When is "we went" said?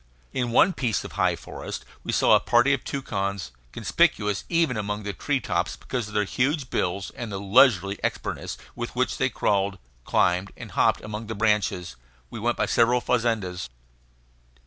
12.31-12.57